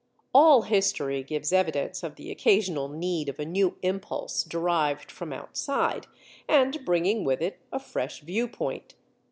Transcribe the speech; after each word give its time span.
All 0.33 0.63
history 0.63 1.21
gives 1.21 1.53
evidence 1.53 2.01
of 2.01 2.15
the 2.15 2.31
occasional 2.31 2.89
need 2.89 3.29
of 3.29 3.37
a 3.37 3.45
new 3.45 3.77
impulse 3.83 4.43
derived 4.43 5.11
from 5.11 5.31
outside, 5.31 6.07
and 6.49 6.83
bringing 6.83 7.23
with 7.23 7.39
it 7.39 7.59
a 7.71 7.77
fresh 7.79 8.21
view 8.21 8.47
point. 8.47 8.95